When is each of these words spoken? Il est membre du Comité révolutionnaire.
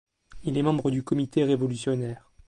Il 0.41 0.57
est 0.57 0.63
membre 0.63 0.89
du 0.89 1.03
Comité 1.03 1.43
révolutionnaire. 1.43 2.31